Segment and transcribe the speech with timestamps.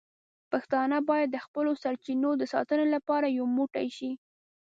[0.51, 4.11] پښتانه باید د خپلو سرچینو د ساتنې لپاره یو موټی شي.